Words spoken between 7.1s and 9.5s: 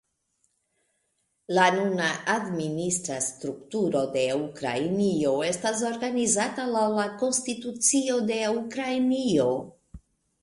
konstitucio de Ukrainio.